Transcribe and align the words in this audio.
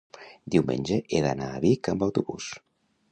diumenge 0.53 0.97
he 1.17 1.21
d'anar 1.25 1.49
a 1.49 1.59
Vic 1.65 1.91
amb 1.93 2.07
autobús. 2.09 2.49